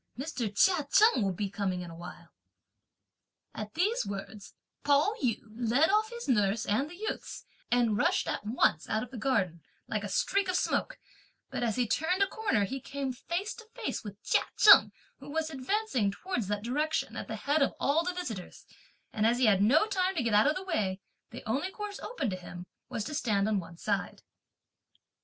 [0.17, 0.51] Mr.
[0.51, 2.29] Chia Cheng will be coming in a while."
[3.53, 8.43] At these words, Pao yü led off his nurse and the youths, and rushed at
[8.43, 10.97] once out of the garden, like a streak of smoke;
[11.51, 15.29] but as he turned a corner, he came face to face with Chia Cheng, who
[15.29, 18.65] was advancing towards that direction, at the head of all the visitors;
[19.13, 20.99] and as he had no time to get out of the way,
[21.29, 24.23] the only course open to him was to stand on one side.